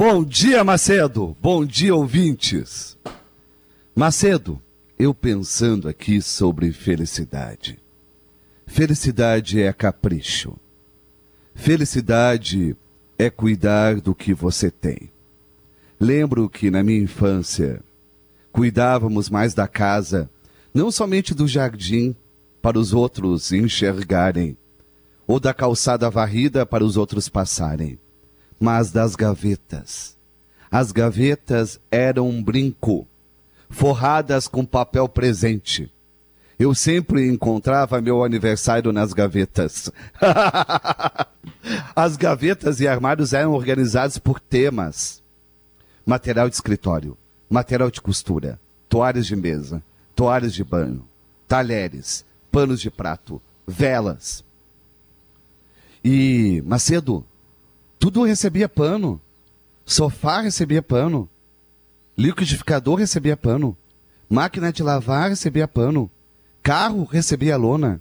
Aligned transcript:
Bom 0.00 0.24
dia, 0.24 0.62
Macedo. 0.62 1.36
Bom 1.42 1.66
dia, 1.66 1.92
ouvintes. 1.92 2.96
Macedo, 3.96 4.62
eu 4.96 5.12
pensando 5.12 5.88
aqui 5.88 6.22
sobre 6.22 6.70
felicidade. 6.70 7.80
Felicidade 8.64 9.60
é 9.60 9.72
capricho. 9.72 10.56
Felicidade 11.52 12.76
é 13.18 13.28
cuidar 13.28 14.00
do 14.00 14.14
que 14.14 14.32
você 14.32 14.70
tem. 14.70 15.10
Lembro 15.98 16.48
que 16.48 16.70
na 16.70 16.84
minha 16.84 17.00
infância 17.00 17.82
cuidávamos 18.52 19.28
mais 19.28 19.52
da 19.52 19.66
casa, 19.66 20.30
não 20.72 20.92
somente 20.92 21.34
do 21.34 21.48
jardim 21.48 22.14
para 22.62 22.78
os 22.78 22.92
outros 22.92 23.50
enxergarem, 23.50 24.56
ou 25.26 25.40
da 25.40 25.52
calçada 25.52 26.08
varrida 26.08 26.64
para 26.64 26.84
os 26.84 26.96
outros 26.96 27.28
passarem, 27.28 27.98
mas 28.58 28.90
das 28.90 29.14
gavetas. 29.14 30.16
As 30.70 30.92
gavetas 30.92 31.80
eram 31.90 32.28
um 32.28 32.42
brinco, 32.42 33.06
forradas 33.70 34.46
com 34.46 34.64
papel 34.64 35.08
presente. 35.08 35.90
Eu 36.58 36.74
sempre 36.74 37.26
encontrava 37.28 38.00
meu 38.00 38.24
aniversário 38.24 38.92
nas 38.92 39.12
gavetas. 39.12 39.90
As 41.94 42.16
gavetas 42.16 42.80
e 42.80 42.88
armários 42.88 43.32
eram 43.32 43.52
organizados 43.52 44.18
por 44.18 44.40
temas: 44.40 45.22
material 46.04 46.48
de 46.48 46.56
escritório, 46.56 47.16
material 47.48 47.90
de 47.90 48.00
costura, 48.00 48.58
toalhas 48.88 49.26
de 49.26 49.36
mesa, 49.36 49.82
toalhas 50.16 50.52
de 50.52 50.64
banho, 50.64 51.04
talheres, 51.46 52.24
panos 52.50 52.80
de 52.80 52.90
prato, 52.90 53.40
velas. 53.66 54.44
E, 56.04 56.62
Macedo, 56.66 57.24
tudo 57.98 58.24
recebia 58.24 58.68
pano. 58.68 59.20
Sofá 59.84 60.40
recebia 60.40 60.82
pano. 60.82 61.28
Liquidificador 62.16 62.96
recebia 62.96 63.36
pano. 63.36 63.76
Máquina 64.28 64.72
de 64.72 64.82
lavar 64.82 65.30
recebia 65.30 65.66
pano. 65.66 66.10
Carro 66.62 67.04
recebia 67.04 67.56
lona. 67.56 68.00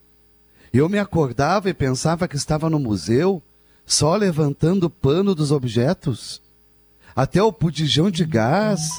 Eu 0.73 0.89
me 0.89 0.99
acordava 0.99 1.69
e 1.69 1.73
pensava 1.73 2.27
que 2.27 2.35
estava 2.35 2.69
no 2.69 2.80
museu, 2.80 3.41
só 3.85 4.16
levantando 4.16 4.89
pano 4.89 5.33
dos 5.33 5.52
objetos. 5.52 6.41
Até 7.16 7.41
o 7.41 7.53
pudijão 7.53 8.11
de 8.11 8.25
gás 8.25 8.91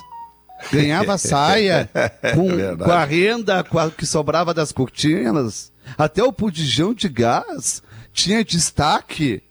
ganhava 0.73 1.17
saia 1.19 1.89
com, 2.35 2.51
é 2.59 2.77
com 2.77 2.91
a 2.91 3.05
renda 3.05 3.65
que 3.97 4.07
sobrava 4.07 4.55
das 4.55 4.73
cortinas. 4.73 5.71
Até 5.97 6.23
o 6.23 6.33
pudijão 6.33 6.93
de 6.93 7.09
gás 7.09 7.83
tinha 8.13 8.45
destaque, 8.45 9.43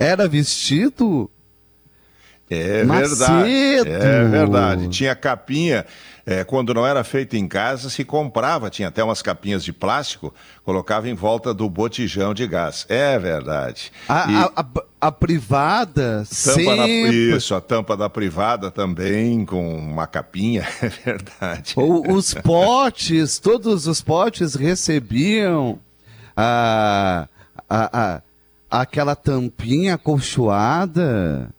era 0.00 0.26
vestido. 0.26 1.30
É 2.48 2.84
verdade. 2.84 3.88
É 3.88 4.24
verdade. 4.24 4.88
Tinha 4.88 5.14
capinha. 5.14 5.86
É, 6.26 6.44
quando 6.44 6.74
não 6.74 6.86
era 6.86 7.02
feito 7.02 7.34
em 7.34 7.48
casa, 7.48 7.88
se 7.88 8.04
comprava, 8.04 8.70
tinha 8.70 8.88
até 8.88 9.02
umas 9.02 9.22
capinhas 9.22 9.64
de 9.64 9.72
plástico, 9.72 10.32
colocava 10.64 11.08
em 11.08 11.14
volta 11.14 11.52
do 11.54 11.68
botijão 11.68 12.34
de 12.34 12.46
gás. 12.46 12.86
É 12.88 13.18
verdade. 13.18 13.90
A, 14.08 14.30
e... 14.30 14.36
a, 14.36 14.52
a, 14.54 14.66
a 15.08 15.12
privada, 15.12 16.24
tampa 16.44 16.76
da, 16.76 16.88
Isso, 16.88 17.54
a 17.54 17.60
tampa 17.60 17.96
da 17.96 18.08
privada 18.10 18.70
também, 18.70 19.44
com 19.44 19.76
uma 19.76 20.06
capinha, 20.06 20.66
é 20.82 20.88
verdade. 20.88 21.74
O, 21.76 22.12
os 22.12 22.34
potes, 22.34 23.38
todos 23.38 23.86
os 23.86 24.00
potes 24.00 24.54
recebiam 24.54 25.80
a, 26.36 27.26
a, 27.68 28.00
a, 28.00 28.22
aquela 28.70 29.16
tampinha 29.16 29.94
acolchoada. 29.94 31.50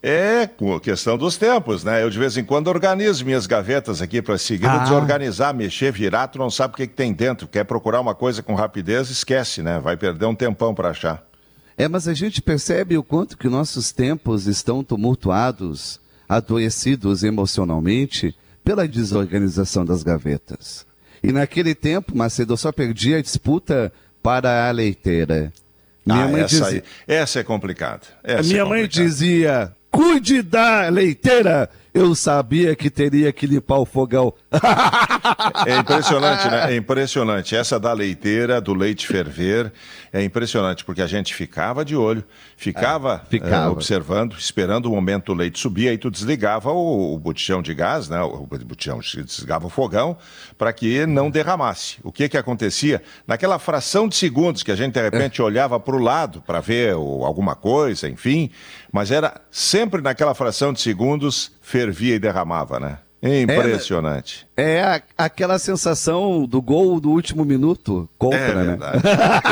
É, 0.00 0.46
com 0.46 0.78
questão 0.78 1.18
dos 1.18 1.36
tempos, 1.36 1.82
né? 1.82 2.04
Eu 2.04 2.08
de 2.08 2.18
vez 2.18 2.36
em 2.36 2.44
quando 2.44 2.68
organizo 2.68 3.24
minhas 3.24 3.48
gavetas 3.48 4.00
aqui 4.00 4.22
para 4.22 4.38
seguir, 4.38 4.66
ah. 4.66 4.78
desorganizar, 4.78 5.52
mexer, 5.52 5.90
virar, 5.90 6.28
tu 6.28 6.38
não 6.38 6.50
sabe 6.50 6.74
o 6.74 6.76
que, 6.76 6.86
que 6.86 6.94
tem 6.94 7.12
dentro. 7.12 7.48
Quer 7.48 7.64
procurar 7.64 8.00
uma 8.00 8.14
coisa 8.14 8.40
com 8.40 8.54
rapidez, 8.54 9.10
esquece, 9.10 9.60
né? 9.60 9.80
Vai 9.80 9.96
perder 9.96 10.26
um 10.26 10.36
tempão 10.36 10.72
para 10.72 10.90
achar. 10.90 11.26
É, 11.76 11.88
mas 11.88 12.06
a 12.06 12.14
gente 12.14 12.40
percebe 12.40 12.96
o 12.96 13.02
quanto 13.02 13.36
que 13.36 13.48
nossos 13.48 13.90
tempos 13.90 14.46
estão 14.46 14.84
tumultuados, 14.84 16.00
adoecidos 16.28 17.24
emocionalmente 17.24 18.34
pela 18.64 18.86
desorganização 18.86 19.84
das 19.84 20.04
gavetas. 20.04 20.86
E 21.22 21.32
naquele 21.32 21.74
tempo, 21.74 22.16
Macedo, 22.16 22.52
eu 22.52 22.56
só 22.56 22.70
perdi 22.70 23.14
a 23.14 23.22
disputa 23.22 23.92
para 24.22 24.68
a 24.68 24.70
leiteira. 24.70 25.52
Minha 26.04 26.24
ah, 26.24 26.28
mãe 26.28 26.42
essa, 26.42 26.64
dizia... 26.64 26.68
aí, 26.68 26.82
essa 27.06 27.40
é 27.40 27.44
complicada. 27.44 28.02
Essa 28.22 28.48
minha 28.48 28.62
é 28.62 28.64
mãe 28.64 28.88
dizia: 28.88 29.72
cuide 29.90 30.42
da 30.42 30.88
leiteira. 30.88 31.68
Eu 31.92 32.14
sabia 32.14 32.76
que 32.76 32.90
teria 32.90 33.32
que 33.32 33.46
limpar 33.46 33.78
o 33.78 33.84
fogão. 33.84 34.32
É 35.66 35.76
impressionante, 35.76 36.48
né? 36.48 36.72
É 36.72 36.76
impressionante. 36.76 37.56
Essa 37.56 37.78
da 37.78 37.92
leiteira, 37.92 38.60
do 38.60 38.74
leite 38.74 39.06
ferver, 39.06 39.72
é 40.12 40.22
impressionante, 40.22 40.84
porque 40.84 41.02
a 41.02 41.06
gente 41.06 41.34
ficava 41.34 41.84
de 41.84 41.96
olho, 41.96 42.24
ficava, 42.56 43.22
é, 43.26 43.30
ficava. 43.30 43.66
É, 43.66 43.68
observando, 43.68 44.36
esperando 44.38 44.86
o 44.86 44.90
momento 44.90 45.26
do 45.26 45.34
leite 45.34 45.58
subir, 45.58 45.88
aí 45.88 45.98
tu 45.98 46.10
desligava 46.10 46.70
o, 46.70 47.14
o 47.14 47.18
botijão 47.18 47.60
de 47.60 47.74
gás, 47.74 48.08
né? 48.08 48.20
O 48.22 48.46
botijão, 48.46 49.00
desligava 49.00 49.66
o 49.66 49.70
fogão, 49.70 50.16
para 50.56 50.72
que 50.72 51.06
não 51.06 51.30
derramasse. 51.30 51.98
O 52.02 52.12
que 52.12 52.28
que 52.28 52.36
acontecia? 52.36 53.02
Naquela 53.26 53.58
fração 53.58 54.08
de 54.08 54.16
segundos 54.16 54.62
que 54.62 54.72
a 54.72 54.76
gente, 54.76 54.94
de 54.94 55.02
repente, 55.02 55.42
olhava 55.42 55.78
para 55.78 55.96
o 55.96 55.98
lado 55.98 56.42
para 56.42 56.60
ver 56.60 56.94
o, 56.94 57.24
alguma 57.24 57.54
coisa, 57.54 58.08
enfim, 58.08 58.50
mas 58.92 59.10
era 59.10 59.40
sempre 59.50 60.00
naquela 60.00 60.34
fração 60.34 60.72
de 60.72 60.80
segundos, 60.80 61.52
fervia 61.68 62.14
e 62.14 62.18
derramava, 62.18 62.80
né? 62.80 62.98
Impressionante. 63.20 64.46
É, 64.56 64.74
é 64.74 64.84
a, 64.84 65.02
aquela 65.18 65.58
sensação 65.58 66.46
do 66.46 66.62
gol 66.62 67.00
do 67.00 67.10
último 67.10 67.44
minuto 67.44 68.08
contra, 68.16 68.38
é 68.38 68.54
né? 68.54 68.78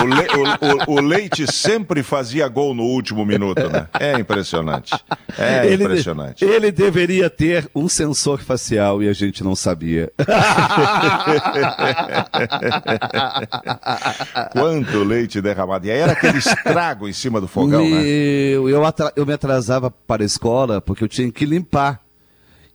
O, 0.01 0.05
le, 0.07 0.23
o, 0.37 0.45
o, 0.93 0.95
o, 0.95 1.01
Leite 1.01 1.53
sempre 1.53 2.05
fazia 2.05 2.47
gol 2.47 2.73
no 2.75 2.85
último 2.85 3.27
minuto, 3.27 3.69
né? 3.69 3.89
É 3.99 4.21
impressionante. 4.21 4.95
É 5.37 5.67
ele, 5.67 5.83
impressionante. 5.83 6.45
Ele 6.45 6.71
deveria 6.71 7.29
ter 7.29 7.69
um 7.75 7.89
sensor 7.89 8.41
facial 8.41 9.03
e 9.03 9.09
a 9.09 9.13
gente 9.13 9.43
não 9.43 9.57
sabia. 9.57 10.13
Quanto 14.53 15.03
leite 15.03 15.41
derramado. 15.41 15.89
E 15.89 15.91
aí 15.91 15.99
era 15.99 16.13
aquele 16.13 16.39
estrago 16.39 17.09
em 17.09 17.13
cima 17.13 17.41
do 17.41 17.49
fogão, 17.49 17.85
Meu, 17.85 17.97
né? 17.97 18.07
Eu, 18.07 18.69
eu 19.17 19.27
me 19.27 19.33
atrasava 19.33 19.91
para 19.91 20.23
a 20.23 20.27
escola 20.27 20.81
porque 20.81 21.03
eu 21.03 21.09
tinha 21.09 21.33
que 21.33 21.45
limpar 21.45 22.06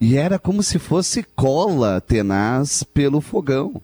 e 0.01 0.17
era 0.17 0.39
como 0.39 0.63
se 0.63 0.79
fosse 0.79 1.23
cola 1.35 2.01
tenaz 2.01 2.81
pelo 2.81 3.21
fogão. 3.21 3.79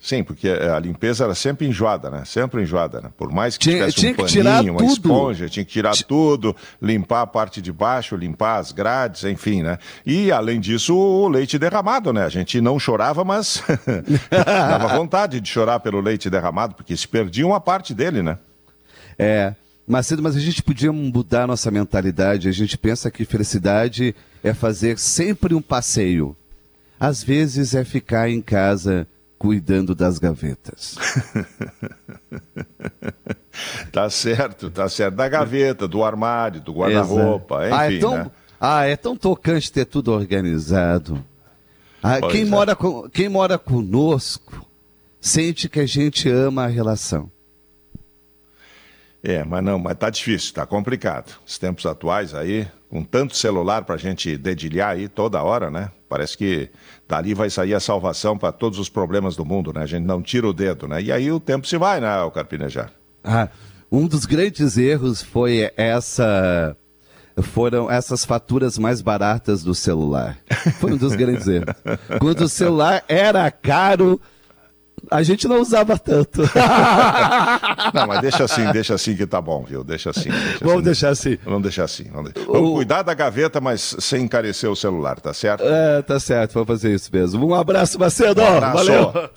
Sim, 0.00 0.22
porque 0.22 0.48
a 0.50 0.78
limpeza 0.78 1.24
era 1.24 1.34
sempre 1.34 1.66
enjoada, 1.66 2.10
né? 2.10 2.24
Sempre 2.26 2.60
enjoada, 2.62 3.00
né? 3.00 3.10
Por 3.16 3.32
mais 3.32 3.56
que 3.56 3.70
tinha, 3.70 3.90
tivesse 3.90 4.28
tinha 4.28 4.42
um 4.42 4.56
paninho, 4.56 4.72
uma 4.74 4.80
tudo. 4.80 4.92
esponja, 4.92 5.48
tinha 5.48 5.64
que 5.64 5.72
tirar 5.72 5.96
tudo, 5.96 6.54
limpar 6.82 7.22
a 7.22 7.26
parte 7.26 7.62
de 7.62 7.72
baixo, 7.72 8.14
limpar 8.14 8.58
as 8.58 8.70
grades, 8.70 9.24
enfim, 9.24 9.62
né? 9.62 9.78
E, 10.04 10.30
além 10.30 10.60
disso, 10.60 10.94
o 10.94 11.26
leite 11.26 11.58
derramado, 11.58 12.12
né? 12.12 12.24
A 12.24 12.28
gente 12.28 12.60
não 12.60 12.78
chorava, 12.78 13.24
mas 13.24 13.62
dava 14.28 14.88
vontade 14.88 15.40
de 15.40 15.48
chorar 15.48 15.80
pelo 15.80 16.02
leite 16.02 16.28
derramado, 16.28 16.74
porque 16.74 16.94
se 16.94 17.08
perdia 17.08 17.46
uma 17.46 17.60
parte 17.60 17.94
dele, 17.94 18.22
né? 18.22 18.36
É, 19.18 19.54
Macedo, 19.86 20.22
mas 20.22 20.34
a 20.34 20.40
gente 20.40 20.62
podia 20.62 20.92
mudar 20.92 21.46
nossa 21.46 21.70
mentalidade. 21.70 22.48
A 22.48 22.52
gente 22.52 22.78
pensa 22.78 23.10
que 23.10 23.24
felicidade 23.24 24.14
é 24.42 24.54
fazer 24.54 24.98
sempre 24.98 25.54
um 25.54 25.60
passeio. 25.60 26.34
Às 26.98 27.22
vezes 27.22 27.74
é 27.74 27.84
ficar 27.84 28.30
em 28.30 28.40
casa 28.40 29.06
cuidando 29.38 29.94
das 29.94 30.18
gavetas. 30.18 30.96
tá 33.92 34.08
certo, 34.08 34.70
tá 34.70 34.88
certo. 34.88 35.14
Da 35.14 35.28
gaveta, 35.28 35.86
do 35.86 36.02
armário, 36.02 36.62
do 36.62 36.72
guarda-roupa, 36.72 37.66
enfim. 37.66 37.76
Ah 37.76 37.92
é, 37.92 37.98
tão, 37.98 38.16
né? 38.16 38.30
ah, 38.58 38.84
é 38.86 38.96
tão 38.96 39.16
tocante 39.16 39.70
ter 39.70 39.84
tudo 39.84 40.12
organizado. 40.12 41.22
Ah, 42.02 42.20
quem, 42.30 42.42
é. 42.42 42.44
mora 42.46 42.74
com, 42.74 43.08
quem 43.10 43.28
mora 43.28 43.58
conosco 43.58 44.66
sente 45.20 45.68
que 45.68 45.80
a 45.80 45.86
gente 45.86 46.28
ama 46.28 46.64
a 46.64 46.68
relação. 46.68 47.30
É, 49.26 49.42
mas 49.42 49.64
não, 49.64 49.78
mas 49.78 49.96
tá 49.96 50.10
difícil, 50.10 50.52
tá 50.52 50.66
complicado. 50.66 51.32
Os 51.46 51.56
tempos 51.56 51.86
atuais 51.86 52.34
aí, 52.34 52.68
com 52.90 53.02
tanto 53.02 53.34
celular 53.34 53.82
para 53.82 53.94
a 53.94 53.98
gente 53.98 54.36
dedilhar 54.36 54.90
aí 54.90 55.08
toda 55.08 55.42
hora, 55.42 55.70
né? 55.70 55.90
Parece 56.10 56.36
que 56.36 56.68
dali 57.08 57.32
vai 57.32 57.48
sair 57.48 57.72
a 57.72 57.80
salvação 57.80 58.36
para 58.36 58.52
todos 58.52 58.78
os 58.78 58.90
problemas 58.90 59.34
do 59.34 59.42
mundo, 59.42 59.72
né? 59.72 59.80
A 59.80 59.86
gente 59.86 60.04
não 60.04 60.20
tira 60.20 60.46
o 60.46 60.52
dedo, 60.52 60.86
né? 60.86 61.00
E 61.02 61.10
aí 61.10 61.32
o 61.32 61.40
tempo 61.40 61.66
se 61.66 61.78
vai, 61.78 62.02
né, 62.02 62.20
o 62.20 62.30
Carpinejar? 62.30 62.92
Ah, 63.24 63.48
um 63.90 64.06
dos 64.06 64.26
grandes 64.26 64.76
erros 64.76 65.22
foi 65.22 65.70
essa 65.74 66.76
foram 67.42 67.90
essas 67.90 68.26
faturas 68.26 68.76
mais 68.76 69.00
baratas 69.00 69.64
do 69.64 69.74
celular. 69.74 70.36
Foi 70.78 70.92
um 70.92 70.96
dos 70.98 71.16
grandes 71.16 71.48
erros. 71.48 71.74
Quando 72.20 72.42
o 72.42 72.48
celular 72.48 73.02
era 73.08 73.50
caro, 73.50 74.20
A 75.10 75.22
gente 75.22 75.46
não 75.48 75.60
usava 75.60 75.98
tanto. 75.98 76.42
não, 77.94 78.06
mas 78.06 78.20
deixa 78.20 78.44
assim, 78.44 78.70
deixa 78.72 78.94
assim 78.94 79.16
que 79.16 79.26
tá 79.26 79.40
bom, 79.40 79.64
viu? 79.64 79.84
Deixa 79.84 80.10
assim. 80.10 80.30
Deixa 80.30 80.58
vamos 80.60 80.74
assim. 80.74 80.82
deixar 80.84 81.08
assim. 81.10 81.38
Vamos 81.44 81.62
deixar 81.62 81.84
assim. 81.84 82.04
Vamos, 82.12 82.32
vamos 82.46 82.70
o... 82.70 82.74
cuidar 82.74 83.02
da 83.02 83.14
gaveta, 83.14 83.60
mas 83.60 83.96
sem 84.00 84.24
encarecer 84.24 84.70
o 84.70 84.76
celular, 84.76 85.20
tá 85.20 85.32
certo? 85.32 85.64
É, 85.64 86.02
tá 86.02 86.18
certo, 86.18 86.54
vamos 86.54 86.68
fazer 86.68 86.94
isso 86.94 87.10
mesmo. 87.12 87.46
Um 87.46 87.54
abraço, 87.54 87.98
Macedo. 87.98 88.40
Um 88.40 88.46
abraço. 88.46 88.84
Valeu. 88.84 89.30